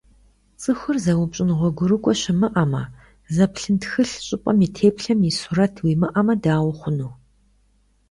ЦӀыхур 0.61 0.97
зэупщӀын 1.03 1.49
гъуэгурыкӀуэ 1.57 2.13
щымыӀэмэ, 2.19 2.83
зэплъын 3.35 3.75
тхылъ, 3.81 4.15
щӀыпӀэм 4.25 4.59
и 4.67 4.67
теплъэм 4.75 5.19
и 5.29 5.31
сурэт 5.39 5.75
уимыӀэмэ, 5.83 6.33
дауэ 6.43 6.73
хъуну? 6.79 7.11